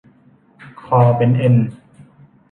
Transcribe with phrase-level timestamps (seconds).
[0.81, 1.55] คอเป็นเอ็น